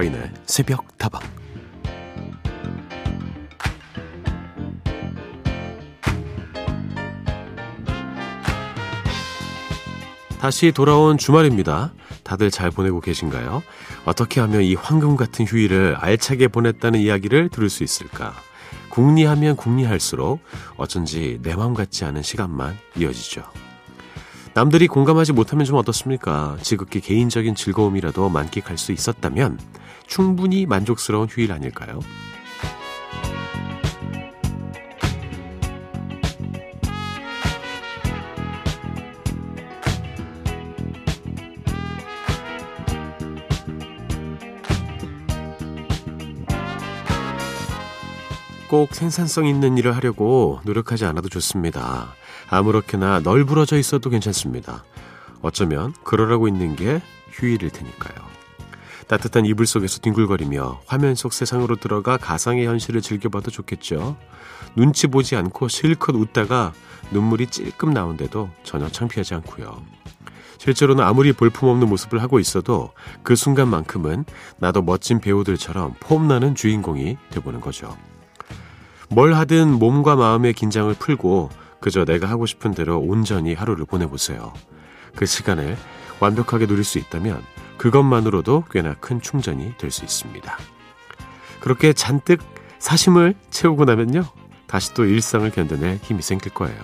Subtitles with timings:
[0.00, 1.20] 서인의 새벽 다방
[10.40, 11.92] 다시 돌아온 주말입니다.
[12.24, 13.62] 다들 잘 보내고 계신가요?
[14.06, 18.32] 어떻게 하면 이 황금 같은 휴일을 알차게 보냈다는 이야기를 들을 수 있을까?
[18.88, 20.40] 궁리하면 궁리할수록
[20.78, 23.42] 어쩐지 내 마음 같지 않은 시간만 이어지죠.
[24.52, 26.56] 남들이 공감하지 못하면 좀 어떻습니까?
[26.60, 29.58] 지극히 개인적인 즐거움이라도 만끽할 수 있었다면
[30.06, 32.00] 충분히 만족스러운 휴일 아닐까요?
[48.70, 52.14] 꼭 생산성 있는 일을 하려고 노력하지 않아도 좋습니다.
[52.50, 54.84] 아무렇게나 널브러져 있어도 괜찮습니다.
[55.42, 58.14] 어쩌면 그러라고 있는 게 휴일일 테니까요.
[59.08, 64.16] 따뜻한 이불 속에서 뒹굴거리며 화면 속 세상으로 들어가 가상의 현실을 즐겨봐도 좋겠죠.
[64.76, 66.72] 눈치 보지 않고 실컷 웃다가
[67.10, 69.82] 눈물이 찔끔 나온데도 전혀 창피하지 않고요.
[70.58, 72.92] 실제로는 아무리 볼품없는 모습을 하고 있어도
[73.24, 74.26] 그 순간만큼은
[74.58, 77.96] 나도 멋진 배우들처럼 폼나는 주인공이 돼보는 거죠.
[79.10, 84.52] 뭘 하든 몸과 마음의 긴장을 풀고 그저 내가 하고 싶은 대로 온전히 하루를 보내보세요.
[85.16, 85.76] 그 시간을
[86.20, 87.42] 완벽하게 누릴 수 있다면
[87.78, 90.56] 그것만으로도 꽤나 큰 충전이 될 수 있습니다.
[91.60, 92.40] 그렇게 잔뜩
[92.78, 94.24] 사심을 채우고 나면요.
[94.66, 96.78] 다시 또 일상을 견뎌낼 힘이 생길 거예요.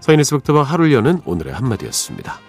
[0.00, 2.40] 서인의 스백터방 하루를 여는 오늘의 한마디였습니다.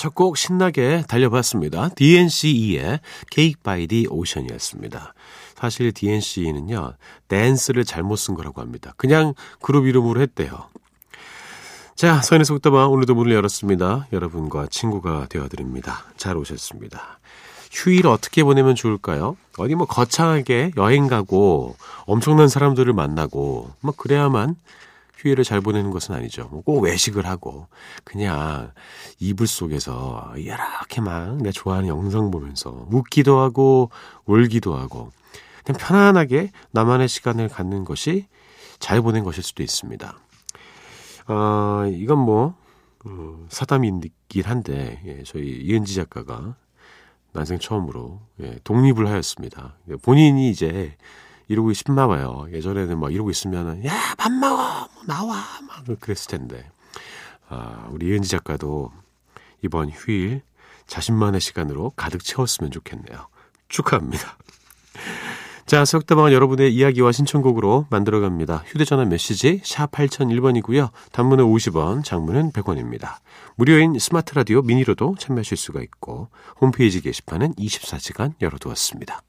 [0.00, 1.90] 첫 곡 신나게 달려봤습니다.
[1.90, 3.00] DNCE의
[3.30, 5.12] Cake by the Ocean이었습니다.
[5.54, 6.94] 사실 DNCE는요,
[7.28, 8.94] 댄스를 잘못 쓴 거라고 합니다.
[8.96, 10.70] 그냥 그룹 이름으로 했대요.
[11.96, 14.06] 자, 서인의 속도방 오늘도 문을 열었습니다.
[14.10, 16.06] 여러분과 친구가 되어드립니다.
[16.16, 17.18] 잘 오셨습니다.
[17.70, 19.36] 휴일 어떻게 보내면 좋을까요?
[19.58, 24.56] 어디 뭐 거창하게 여행 가고 엄청난 사람들을 만나고 뭐 그래야만
[25.20, 26.48] 휴일을 잘 보내는 것은 아니죠.
[26.50, 27.68] 뭐꼭 외식을 하고
[28.04, 28.72] 그냥
[29.18, 33.90] 이불 속에서 이렇게 막내 좋아하는 영상 보면서 웃기도 하고
[34.24, 35.10] 울기도 하고
[35.64, 38.26] 그냥 편안하게 나만의 시간을 갖는 것이
[38.78, 40.18] 잘 보낸 것일 수도 있습니다.
[41.28, 42.54] 어, 이건 뭐
[43.04, 46.56] 어, 사담이긴 한데 예, 저희 이은지 작가가
[47.32, 49.76] 난생 처음으로 예, 독립을 하였습니다.
[50.02, 50.96] 본인이 이제
[51.50, 52.46] 이러고 싶나 봐요.
[52.52, 55.34] 예전에는 막 이러고 있으면은 야 밥 먹어 뭐 나와
[55.66, 56.70] 막 그랬을 텐데
[57.48, 58.92] 아, 우리 이은지 작가도
[59.64, 60.42] 이번 휴일
[60.86, 63.28] 자신만의 시간으로 가득 채웠으면 좋겠네요.
[63.68, 64.36] 축하합니다.
[65.66, 68.64] 자, 석다방은 여러분의 이야기와 신청곡으로 만들어갑니다.
[68.66, 70.90] 휴대전화 메시지 샵 8001번이고요.
[71.12, 73.18] 단문은 50원, 장문은 100원입니다.
[73.56, 76.28] 무료인 스마트 라디오 미니로도 참여하실 수가 있고
[76.60, 79.22] 홈페이지 게시판은 24시간 열어두었습니다.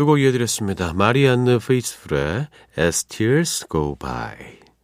[0.00, 0.94] 두 곡 이어드렸습니다.
[0.94, 4.34] 마리안느 페이스풀의 As Tears Go By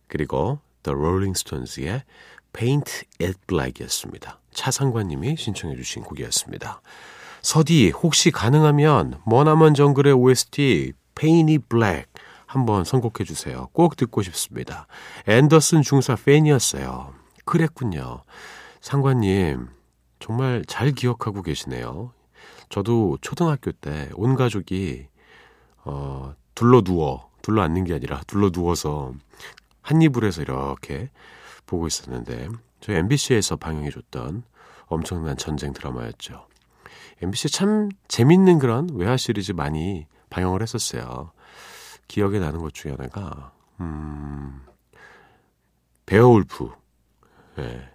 [0.08, 2.02] 그리고 The Rolling Stones의
[2.52, 4.38] Paint It Black이었습니다.
[4.52, 6.82] 차상관님이 신청해 주신 곡이었습니다.
[7.40, 12.04] 서디 혹시 가능하면 머나먼 정글의 OST Paint It Black
[12.44, 13.70] 한번 선곡해 주세요.
[13.72, 14.86] 꼭 듣고 싶습니다.
[15.26, 17.14] 앤더슨 중사 팬이었어요.
[17.46, 18.22] 그랬군요.
[18.82, 19.68] 상관님
[20.20, 22.12] 정말 잘 기억하고 계시네요.
[22.68, 25.06] 저도 초등학교 때 온 가족이
[25.84, 29.12] 어 둘러 누워 둘러 앉는 게 아니라 둘러 누워서
[29.82, 31.10] 한 이불에서 이렇게
[31.66, 32.48] 보고 있었는데
[32.80, 34.42] 저희 MBC에서 방영해 줬던
[34.86, 36.46] 엄청난 전쟁 드라마였죠.
[37.22, 41.30] MBC 참 재밌는 그런 외화 시리즈 많이 방영을 했었어요.
[42.08, 44.60] 기억에 나는 것 중에 하나가 음
[46.06, 46.70] 베어울프
[47.58, 47.62] 예.
[47.62, 47.90] 네.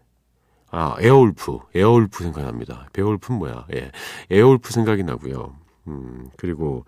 [0.71, 1.59] 아, 에어울프.
[1.75, 2.87] 에어울프 생각납니다.
[2.93, 3.67] 베어울프는 뭐야?
[3.75, 3.91] 예.
[4.29, 5.53] 에어울프 생각이 나고요.
[5.87, 6.85] 음, 그리고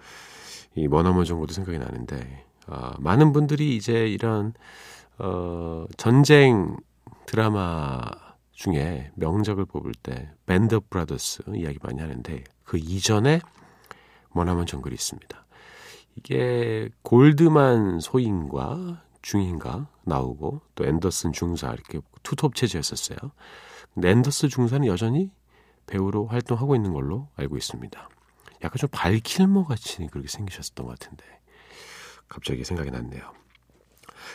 [0.74, 4.54] 이 머나먼 정글도 생각이 나는데, 아, 많은 분들이 이제 이런,
[5.20, 6.78] 어, 전쟁
[7.26, 8.02] 드라마
[8.54, 13.42] 중에 명작을 뽑을 때, 밴드 브라더스 이야기 많이 하는데, 그 이전에
[14.32, 15.46] 머나먼 정글이 있습니다.
[16.16, 23.18] 이게 골드만 소윈가 중윈가 나오고 또 앤더슨 중사 이렇게 투톱 체제였었어요.
[23.96, 25.32] 근데 앤더스 중사는 여전히
[25.88, 28.10] 배우로 활동하고 있는 걸로 알고 있습니다.
[28.64, 31.24] 약간 좀 발킬머 같이 그렇게 생기셨었던 것 같은데
[32.28, 33.34] 갑자기 생각이 났네요.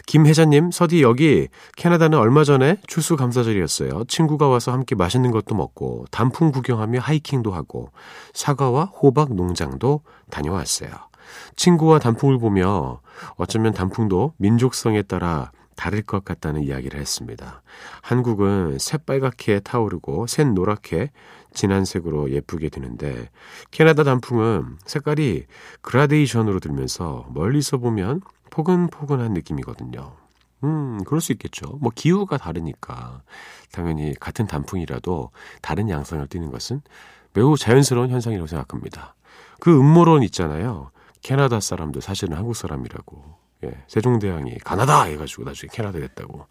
[0.07, 4.05] 김혜자님, 서디 여기 캐나다는 얼마 전에 출수 감사절이었어요.
[4.05, 7.91] 친구가 와서 함께 맛있는 것도 먹고 단풍 구경하며 하이킹도 하고
[8.35, 11.08] 사과와 호박 농장도 다녀왔어요.
[11.57, 13.01] 친구와 단풍을 보며
[13.37, 17.63] 어쩌면 단풍도 민족성에 따라 다를 것 같다는 이야기를 했습니다.
[18.03, 21.11] 한국은 새빨갛게 타오르고 샛노랗게
[21.55, 23.31] 진한 색으로 예쁘게 되는데
[23.71, 25.45] 캐나다 단풍은 색깔이
[25.83, 30.15] 그라데이션으로 들면서 멀리서 보면 포근포근한 느낌이거든요.
[30.65, 31.79] 음, 그럴 수 있겠죠.
[31.81, 33.23] 뭐 기후가 다르니까
[33.71, 35.31] 당연히 같은 단풍이라도
[35.63, 36.83] 다른 양상을 띠는 것은
[37.35, 39.15] 매우 자연스러운 현상이라고 생각합니다.
[39.61, 40.91] 그 음모론 있잖아요.
[41.23, 43.37] 캐나다 사람도 사실은 한국 사람이라고.
[43.65, 46.47] 예, 세종대왕이 가나다 해가지고 나중에 캐나다 됐다고.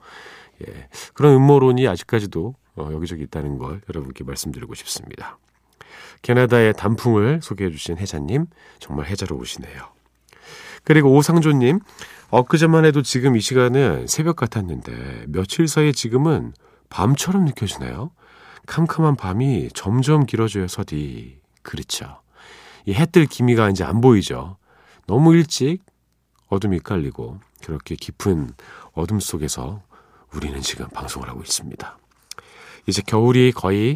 [0.68, 5.38] 예, 그런 음모론이 아직까지도 어, 여기저기 있다는 걸 여러분께 말씀드리고 싶습니다.
[6.22, 8.48] 캐나다의 단풍을 소개해 주신 혜자님
[8.80, 9.82] 정말 해자로우시네요.
[10.84, 11.80] 그리고 오상조님
[12.30, 16.54] 엊그제만 해도 지금 이 시간은 새벽 같았는데 며칠 사이에 지금은
[16.90, 18.12] 밤처럼 느껴지네요.
[18.66, 21.40] 캄캄한 밤이 점점 길어져요 서디.
[21.62, 22.22] 그렇죠.
[22.88, 24.56] 이 해뜰 기미가 이제 안 보이죠.
[25.08, 25.84] 너무 일찍
[26.48, 28.52] 어둠이 깔리고 그렇게 깊은
[28.94, 29.84] 어둠 속에서
[30.34, 31.98] 우리는 지금 방송을 하고 있습니다.
[32.88, 33.96] 이제 겨울이 거의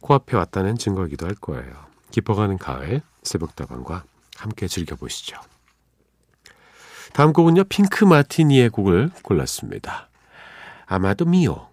[0.00, 1.70] 코앞에 왔다는 증거이기도 할 거예요.
[2.12, 4.04] 깊어가는 가을 새벽다방과
[4.36, 5.36] 함께 즐겨보시죠.
[7.12, 10.08] 다음 곡은요 핑크 마티니의 곡을 골랐습니다.
[10.86, 11.68] 아마도 미오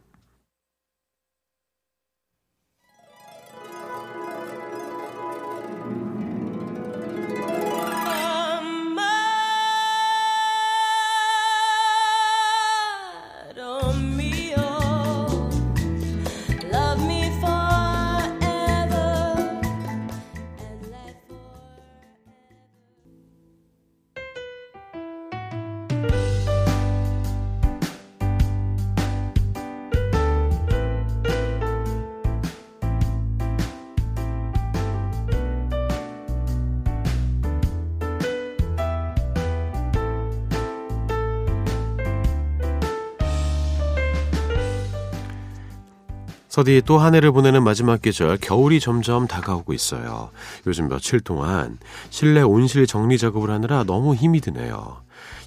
[46.57, 50.31] 서디 또 한 해를 보내는 마지막 계절 겨울이 점점 다가오고 있어요.
[50.65, 51.77] 요즘 며칠 동안
[52.09, 55.03] 실내 온실 정리 작업을 하느라 너무 힘이 드네요.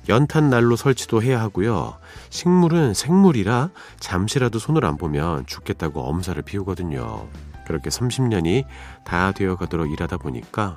[0.08, 1.94] 연탄 난로 설치도 해야 하고요.
[2.28, 7.26] 식물은 생물이라 잠시라도 손을 안 보면 죽겠다고 엄살을 피우거든요.
[7.66, 8.62] 그렇게 30년이
[9.04, 10.76] 다 되어 가도록 일하다 보니까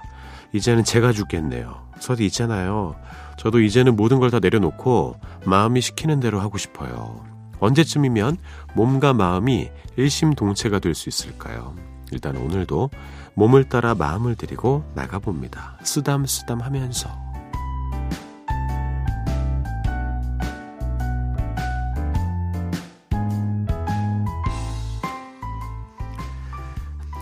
[0.51, 1.89] 이제는 제가 죽겠네요.
[2.00, 2.95] 서디 있잖아요.
[3.38, 5.15] 저도 이제는 모든 걸 다 내려놓고
[5.45, 7.32] 마음이 시키는 대로 하고 싶어요.
[7.63, 8.38] 언제쯤이면
[8.75, 11.75] 몸과 마음이 일심동체가 될 수 있을까요?
[12.12, 12.89] 일단 오늘도
[13.36, 15.80] 몸을 따라 마음을 들이고 나가봅니다.
[15.83, 17.10] 쓰담쓰담 하면서.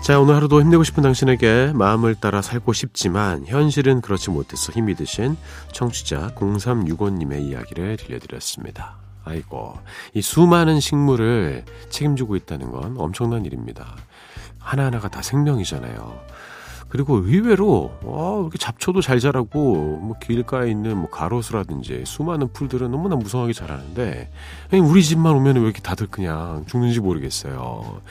[0.02, 5.36] 자, 오늘 하루도 힘내고 싶은 당신에게 마음을 따라 살고 싶지만 현실은 그렇지 못해서 힘이 드신
[5.72, 9.01] 청취자 0365님의 이야기를 들려드렸습니다.
[9.24, 9.78] 아이고,
[10.14, 13.96] 이 수많은 식물을 책임지고 있다는 건 엄청난 일입니다.
[14.58, 16.20] 하나하나가 다 생명이잖아요.
[16.88, 23.16] 그리고 의외로 와, 이렇게 잡초도 잘 자라고 뭐 길가에 있는 뭐 가로수라든지 수많은 풀들은 너무나
[23.16, 24.30] 무성하게 자라는데
[24.72, 28.02] 우리 집만 오면 왜 이렇게 다들 그냥 죽는지 모르겠어요.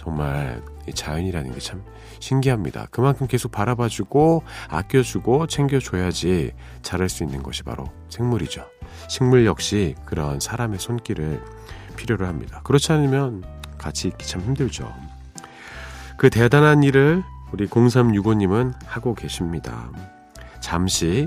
[0.00, 0.62] 정말
[0.94, 1.82] 자연이라는 게 참
[2.20, 2.86] 신기합니다.
[2.90, 6.52] 그만큼 계속 바라봐주고 아껴주고 챙겨줘야지
[6.82, 8.64] 자랄 수 있는 것이 바로 생물이죠.
[9.08, 11.42] 식물 역시 그런 사람의 손길을
[11.96, 12.60] 필요로 합니다.
[12.62, 13.42] 그렇지 않으면
[13.78, 14.92] 같이 있기 참 힘들죠.
[16.16, 19.90] 그 대단한 일을 우리 0365님은 하고 계십니다.
[20.60, 21.26] 잠시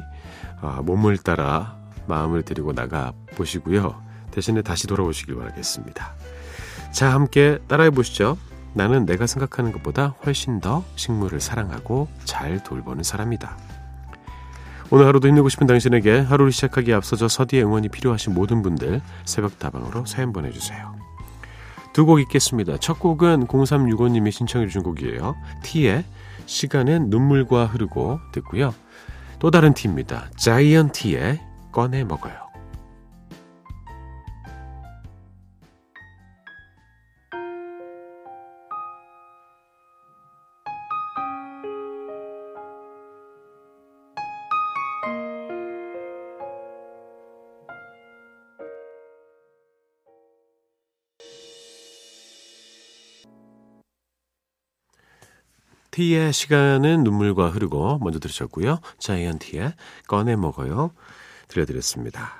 [0.61, 1.77] 어, 몸을 따라
[2.07, 4.01] 마음을 들이고 나가 보시고요.
[4.31, 6.13] 대신에 다시 돌아오시길 바라겠습니다.
[6.91, 8.37] 자, 함께 따라해 보시죠.
[8.73, 13.57] 나는 내가 생각하는 것보다 훨씬 더 식물을 사랑하고 잘 돌보는 사람이다.
[14.91, 20.05] 오늘 하루도 힘내고 싶은 당신에게 하루를 시작하기에 앞서서 서디의 응원이 필요하신 모든 분들 새벽 다방으로
[20.05, 20.93] 사연 보내주세요.
[21.93, 22.77] 두 곡 있겠습니다.
[22.77, 25.35] 첫 곡은 0365님이 신청해 주신 곡이에요.
[25.61, 26.03] T의
[26.47, 28.73] 시간은 눈물과 흐르고 듣고요.
[29.39, 30.29] 또 다른 T입니다.
[30.37, 31.39] 자이언티의
[31.71, 32.42] 꺼내 먹어요.
[55.93, 58.79] T의 시간은 눈물과 흐르고 먼저 들으셨고요.
[58.97, 59.75] 자이언티의
[60.07, 60.89] 꺼내 먹어요.
[61.47, 62.33] 들려드렸습니다.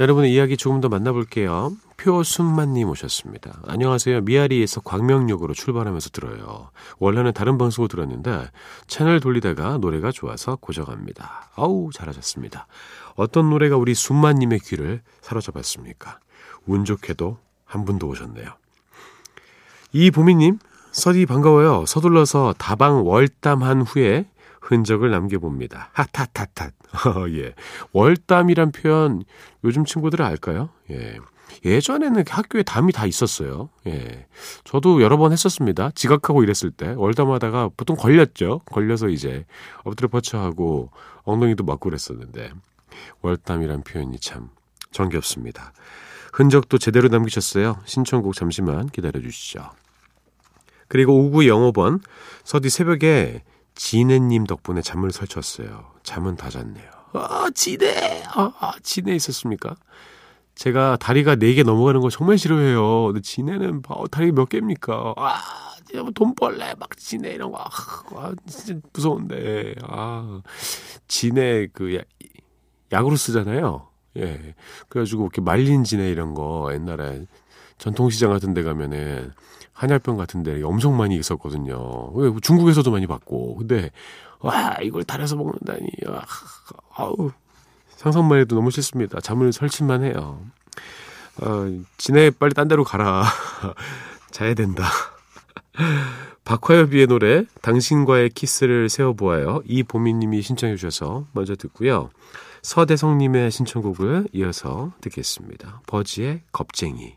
[0.00, 1.70] 여러분의 이야기 조금 더 만나볼게요.
[1.96, 3.60] 표순만님 오셨습니다.
[3.68, 4.22] 안녕하세요.
[4.22, 6.72] 미아리에서 광명역으로 출발하면서 들어요.
[6.98, 8.50] 원래는 다른 방송을 들었는데
[8.88, 11.52] 채널 돌리다가 노래가 좋아서 고정합니다.
[11.54, 12.66] 아우 잘하셨습니다.
[13.14, 16.18] 어떤 노래가 우리 순만님의 귀를 사로잡았습니까?
[16.66, 18.48] 운 좋게도 한 분도 오셨네요.
[19.92, 20.58] 이보미님,
[20.92, 21.84] 서디 반가워요.
[21.86, 24.26] 서둘러서 다방 월담한 후에
[24.60, 25.90] 흔적을 남겨봅니다.
[25.92, 26.72] 핫핫핫핫.
[27.38, 27.54] 예.
[27.92, 29.22] 월담이란 표현
[29.64, 30.70] 요즘 친구들은 알까요?
[30.90, 31.18] 예.
[31.64, 33.70] 예전에는 학교에 담이 다 있었어요.
[33.86, 34.26] 예.
[34.64, 35.90] 저도 여러 번 했었습니다.
[35.94, 38.60] 지각하고 이랬을 때 월담하다가 보통 걸렸죠.
[38.66, 39.46] 걸려서 이제
[39.84, 40.90] 엎드려 뻗쳐하고
[41.24, 42.52] 엉덩이도 맞고 그랬었는데
[43.22, 44.50] 월담이란 표현이 참
[44.90, 45.72] 정겹습니다.
[46.32, 47.80] 흔적도 제대로 남기셨어요.
[47.84, 49.70] 신청곡 잠시만 기다려 주시죠.
[50.88, 52.00] 그리고 5905번
[52.44, 53.42] 서디 새벽에
[53.74, 55.92] 지네님 덕분에 잠을 설쳤어요.
[56.02, 56.90] 잠은 다 잤네요.
[57.12, 58.24] 아, 지네!
[58.34, 59.76] 아, 아 지네 있었습니까?
[60.54, 63.06] 제가 다리가 4개 넘어가는 거 정말 싫어해요.
[63.06, 65.14] 근데 지네는 어, 다리 몇 개입니까?
[65.16, 65.40] 아,
[65.94, 67.58] 뭐 돈벌레, 막 지네 이런 거.
[67.58, 67.68] 아,
[68.16, 69.74] 아, 진짜 무서운데.
[69.82, 70.42] 아,
[71.06, 72.00] 지네 그 야,
[72.90, 73.88] 약으로 쓰잖아요.
[74.16, 74.54] 예.
[74.88, 77.26] 그래가지고 이렇게 말린 지네 이런 거 옛날에
[77.78, 79.32] 전통시장 같은 데 가면은
[79.78, 82.12] 한약병 같은 데 엄청 많이 있었거든요.
[82.42, 83.58] 중국에서도 많이 봤고.
[83.58, 83.92] 근데,
[84.40, 85.86] 와, 이걸 달여서 먹는다니.
[86.08, 86.24] 와,
[86.96, 87.30] 아우,
[87.90, 89.20] 상상만 해도 너무 싫습니다.
[89.20, 90.40] 잠을 설치만 해요.
[91.40, 93.22] 어, 지네 빨리 딴 데로 가라.
[94.32, 94.84] 자야 된다.
[96.44, 99.62] 박화여비의 노래 당신과의 키스를 세워보아요.
[99.64, 102.10] 이보미님이 신청해 주셔서 먼저 듣고요.
[102.62, 105.82] 서대성님의 신청곡을 이어서 듣겠습니다.
[105.86, 107.16] 버지의 겁쟁이.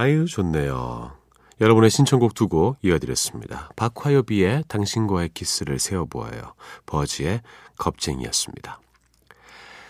[0.00, 1.12] 아유, 좋네요.
[1.60, 3.68] 여러분의 신청곡 두고 이어드렸습니다.
[3.76, 6.54] 박화요비의 당신과의 키스를 세워보아요.
[6.86, 7.42] 버지의
[7.76, 8.80] 겁쟁이였습니다.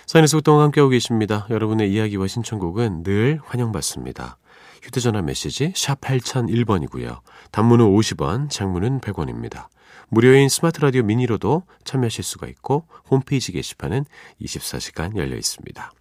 [0.06, 1.46] 사인에서 그동안 함께하고 계십니다.
[1.48, 4.36] 여러분의 이야기와 신청곡은 늘 환영받습니다.
[4.82, 7.20] 휴대전화 메시지 샵 8001번이고요.
[7.52, 9.68] 단문은 50원, 장문은 100원입니다.
[10.08, 14.06] 무료인 스마트 라디오 미니로도 참여하실 수가 있고 홈페이지 게시판은
[14.42, 15.92] 24시간 열려 있습니다.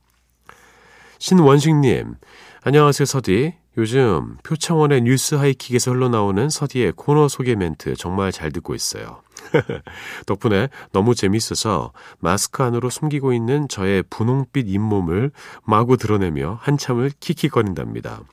[1.20, 2.16] 신원식님,
[2.63, 3.54] 안녕하세요, 서디.
[3.79, 9.21] 요즘 표창원의 뉴스 하이킥에서 흘러나오는 서디의 코너 소개 멘트 정말 잘 듣고 있어요.
[10.27, 15.31] 덕분에 너무 재밌어서 마스크 안으로 숨기고 있는 저의 분홍빛 잇몸을
[15.63, 18.24] 마구 드러내며 한참을 킥킥거린답니다.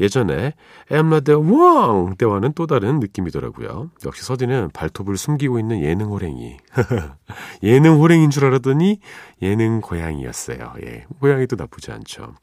[0.00, 0.54] 예전에
[0.90, 3.92] 엠라데 왕 때와는 또 다른 느낌이더라고요.
[4.04, 6.56] 역시 서디는 발톱을 숨기고 있는 예능 호랭이.
[7.62, 8.98] 예능 호랭인 줄 알았더니
[9.42, 10.74] 예능 고양이였어요.
[10.84, 11.04] 예.
[11.20, 12.34] 고양이도 나쁘지 않죠.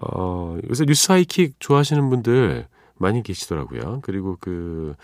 [0.00, 4.00] 어, 요새 뉴스 하이킥 좋아하시는 분들 많이 계시더라고요.
[4.02, 4.94] 그리고 그,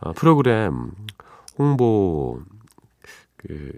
[0.00, 0.92] 어, 프로그램
[1.58, 2.40] 홍보,
[3.36, 3.72] 그,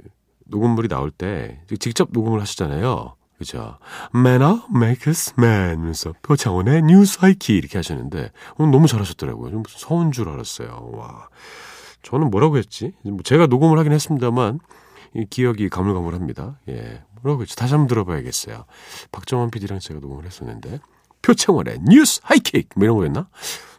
[0.46, 3.14] 녹음물이 나올 때 직접 녹음을 하시잖아요.
[3.38, 3.78] 그죠?
[4.14, 5.82] Manner makes man.
[5.82, 9.50] 면서 표창원의 뉴스 하이킥 이렇게 하셨는데, 어, 너무 잘하셨더라고요.
[9.50, 10.90] 좀 서운 줄 알았어요.
[10.92, 11.28] 와.
[12.02, 12.92] 저는 뭐라고 했지?
[13.02, 14.60] 뭐 제가 녹음을 하긴 했습니다만,
[15.14, 16.58] 이 기억이 가물가물합니다.
[16.68, 17.02] 예.
[17.22, 17.56] 뭐라고 했지?
[17.56, 18.64] 다시 한번 들어봐야겠어요.
[19.12, 20.80] 박정원 PD랑 제가 녹음을 했었는데
[21.22, 23.28] 표창원의 뉴스 하이킥 뭐 이런 거였나?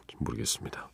[0.08, 0.88] 좀 모르겠습니다.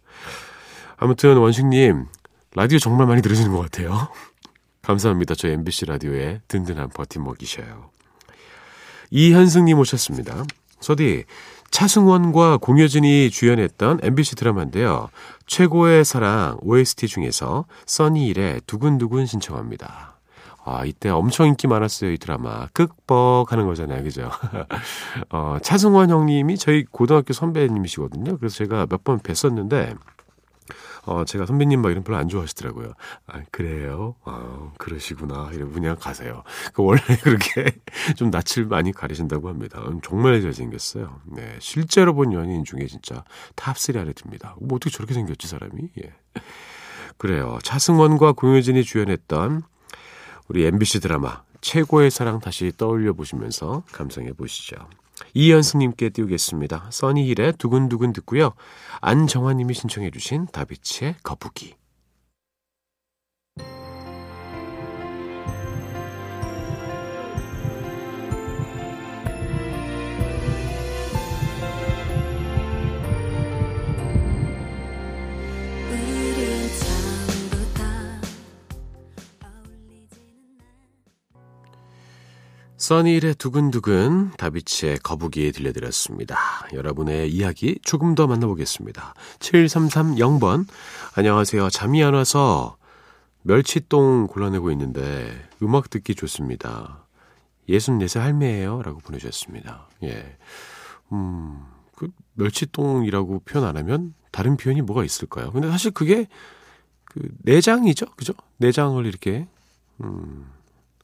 [0.97, 2.07] 아무튼 원식님
[2.55, 4.09] 라디오 정말 많이 들으시는 것 같아요.
[4.83, 5.35] 감사합니다.
[5.35, 7.91] 저희 MBC 라디오에 든든한 버팀목이셔요.
[9.11, 10.45] 이현승님 오셨습니다.
[10.81, 11.25] 서디
[11.71, 15.09] 차승원과 공효진이 주연했던 MBC 드라마인데요.
[15.47, 20.12] 최고의 사랑 OST 중에서 써니일의 두근두근 신청합니다.
[20.65, 22.67] 아, 이때 엄청 인기 많았어요, 이 드라마.
[22.73, 24.31] 끄뻑 하는 거잖아요, 그죠?
[25.31, 28.39] 어, 차승원 형님이 저희 고등학교 선배님이시거든요.
[28.39, 29.97] 그래서 제가 몇 번 뵀었는데,
[31.05, 32.93] 어, 제가 선배님 막 이런 별로 안 좋아하시더라고요.
[33.27, 34.15] 아, 그래요?
[34.25, 35.51] 아, 그러시구나.
[35.53, 36.45] 이러고 그냥 가세요.
[36.73, 37.65] 그 원래 그렇게
[38.15, 39.83] 좀 낯을 많이 가리신다고 합니다.
[39.89, 41.21] 음, 정말 잘생겼어요.
[41.25, 41.57] 네.
[41.59, 43.25] 실제로 본 연예인 중에 진짜
[43.57, 44.55] 탑3 안에 듭니다.
[44.61, 45.89] 뭐 어떻게 저렇게 생겼지, 사람이?
[46.05, 46.13] 예.
[47.19, 47.59] 그래요.
[47.65, 49.63] 차승원과 공효진이 주연했던
[50.53, 54.77] 우리 MBC 드라마 최고의 사랑 다시 떠올려 보시면서 감상해 보시죠.
[55.33, 56.89] 이현승님께 띄우겠습니다.
[56.91, 58.53] 써니힐의 두근두근 듣고요.
[59.01, 61.82] 안정환님이 신청해 주신 다비치의 거북이.
[82.83, 86.37] 써니일의 두근두근, 다비치의 거북이 들려드렸습니다.
[86.73, 89.15] 여러분의 이야기 조금 더 만나보겠습니다.
[89.39, 90.67] 7330번,
[91.15, 91.71] 안녕하세요.
[91.71, 92.77] 잠이 안 와서
[93.43, 97.07] 멸치똥 골라내고 있는데 음악 듣기 좋습니다.
[97.69, 98.83] 64세 할매예요.
[98.83, 99.87] 라고 보내주셨습니다.
[100.03, 100.37] 예.
[101.13, 105.53] 음, 그 멸치똥이라고 표현 안 하면 다른 표현이 뭐가 있을까요?
[105.53, 106.27] 근데 사실 그게
[107.05, 108.07] 그 내장이죠.
[108.17, 108.33] 그죠?
[108.57, 109.47] 내장을 이렇게,
[110.01, 110.51] 음,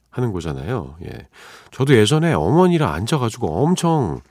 [0.09, 0.95] 하는 거잖아요.
[1.05, 1.27] 예.
[1.71, 4.21] 저도 예전에 어머니랑 앉아가지고 엄청,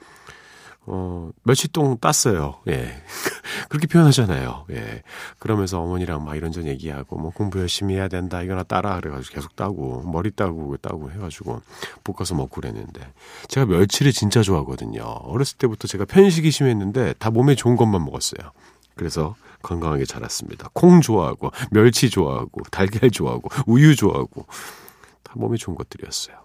[0.85, 2.55] 어, 멸치똥 땄어요.
[2.67, 2.91] 예.
[3.69, 4.65] 그렇게 표현하잖아요.
[4.71, 5.03] 예.
[5.37, 10.01] 그러면서 어머니랑 막 이런저런 얘기하고, 뭐 공부 열심히 해야 된다, 이거나 따라, 그래가지고 계속 따고,
[10.01, 11.61] 머리 따고, 따고 해가지고,
[12.03, 13.01] 볶아서 먹고 그랬는데.
[13.47, 15.01] 제가 멸치를 진짜 좋아하거든요.
[15.01, 18.51] 어렸을 때부터 제가 편식이 심했는데, 다 몸에 좋은 것만 먹었어요.
[18.95, 20.69] 그래서 건강하게 자랐습니다.
[20.73, 24.47] 콩 좋아하고, 멸치 좋아하고, 달걀 좋아하고, 우유 좋아하고,
[25.23, 26.37] 다 몸에 좋은 것들이었어요.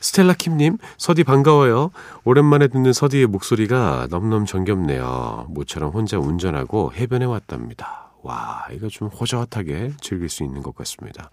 [0.00, 1.90] 스텔라 킴님, 서디 반가워요.
[2.24, 5.46] 오랜만에 듣는 서디의 목소리가 넘넘 정겹네요.
[5.50, 8.10] 모처럼 혼자 운전하고 해변에 왔답니다.
[8.22, 11.30] 와, 이거 좀 호젓하게 즐길 수 있는 것 같습니다.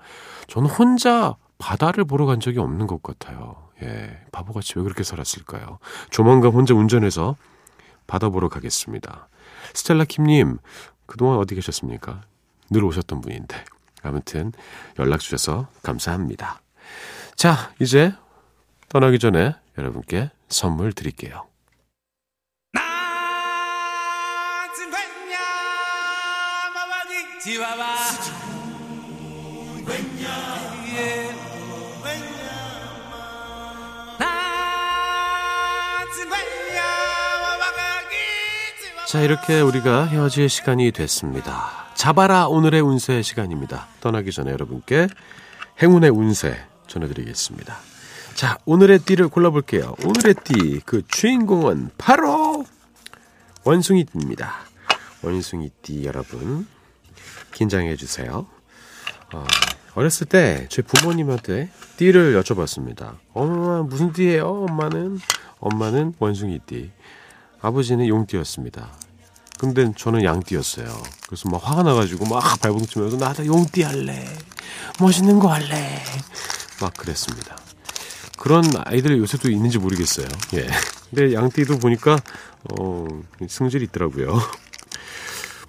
[0.48, 3.70] 저는 혼자 바다를 보러 간 적이 없는 것 같아요.
[3.82, 5.79] 예, 바보같이 왜 그렇게 살았을까요?
[6.10, 7.36] 조만간 혼자 운전해서
[8.08, 9.29] 바다 보러 가겠습니다.
[9.74, 10.58] 스텔라 킴님,
[11.06, 12.22] 그동안 어디 계셨습니까?
[12.70, 13.63] 늘 오셨던 분인데.
[14.01, 14.51] 아무튼
[14.98, 16.62] 연락 주셔서 감사합니다.
[17.35, 18.14] 자, 이제
[18.90, 21.46] 떠나기 전에 여러분께 선물 드릴게요.
[39.07, 41.78] 자, 이렇게 우리가 헤어질 시간이 됐습니다.
[42.00, 43.90] 잡아라 오늘의 운세 시간입니다.
[44.00, 45.09] 떠나기 전에 여러분께
[45.81, 46.57] 행운의 운세
[46.88, 47.77] 전해드리겠습니다.
[48.35, 49.96] 자, 오늘의 띠를 골라볼게요.
[50.05, 52.66] 오늘의 띠, 그 주인공은 바로
[53.66, 54.50] 원숭이띠입니다.
[55.24, 56.68] 원숭이띠 여러분,
[57.51, 58.48] 긴장해주세요.
[59.33, 59.46] 어,
[59.96, 63.18] 어렸을 때 제 부모님한테 띠를 여쭤봤습니다.
[63.33, 64.48] 엄마, 무슨 띠예요?
[64.70, 65.20] 엄마는?
[65.59, 66.92] 엄마는 원숭이띠.
[67.59, 68.90] 아버지는 용띠였습니다.
[69.59, 70.87] 근데 저는 양띠였어요.
[71.27, 74.25] 그래서 막 화가 나가지고 막 발버둥 치면서 나도 용띠 할래.
[75.01, 76.01] 멋있는 거 할래.
[76.81, 77.57] 막 그랬습니다.
[78.37, 80.27] 그런 아이들 요새도 있는지 모르겠어요.
[80.53, 80.65] 예.
[81.09, 82.17] 근데 양띠도 보니까,
[82.72, 83.05] 어,
[83.45, 84.39] 승질이 있더라고요.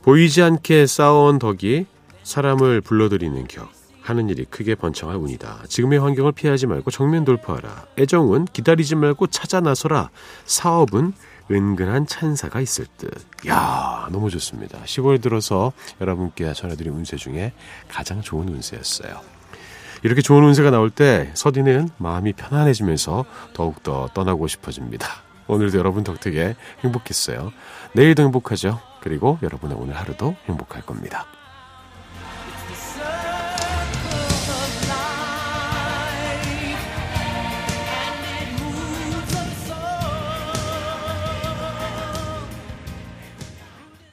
[0.03, 1.87] 보이지 않게 쌓아온 덕이
[2.23, 3.73] 사람을 불러들이는 격.
[4.03, 5.65] 하는 일이 크게 번창할 운이다.
[5.69, 7.87] 지금의 환경을 피하지 말고 정면 돌파하라.
[7.99, 10.11] 애정은 기다리지 말고 찾아 나서라.
[10.47, 11.13] 사업은
[11.51, 13.11] 은근한 찬사가 있을 듯.
[13.49, 14.79] 야 너무 좋습니다.
[14.85, 17.53] 10월 들어서 여러분께 전해드린 운세 중에
[17.89, 19.21] 가장 좋은 운세였어요.
[20.03, 25.07] 이렇게 좋은 운세가 나올 때 서디는 마음이 편안해지면서 더욱더 떠나고 싶어집니다.
[25.47, 27.53] 오늘도 여러분 덕택에 행복했어요.
[27.93, 28.81] 내일도 행복하죠.
[29.01, 31.27] 그리고 여러분의 오늘 하루도 행복할 겁니다.